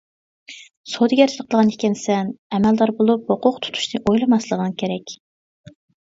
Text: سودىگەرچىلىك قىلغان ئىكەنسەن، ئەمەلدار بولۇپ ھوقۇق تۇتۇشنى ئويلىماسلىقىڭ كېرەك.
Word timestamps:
سودىگەرچىلىك 0.93 1.47
قىلغان 1.51 1.69
ئىكەنسەن، 1.73 2.31
ئەمەلدار 2.57 2.93
بولۇپ 3.03 3.31
ھوقۇق 3.35 3.61
تۇتۇشنى 3.67 4.03
ئويلىماسلىقىڭ 4.09 4.77
كېرەك. 4.83 5.17